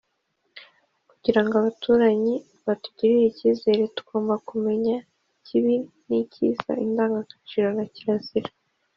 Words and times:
kugira 1.09 1.39
ngo 1.43 1.53
abaturanyi 1.61 2.33
batugirire 2.65 3.23
ikizere 3.27 3.83
tugomba 3.95 4.33
kumenya 4.47 4.95
ikibi 5.37 5.75
n’ikiza, 6.07 6.71
indangagaciro 6.85 7.67
na 7.77 7.85
kirazira, 7.95 8.49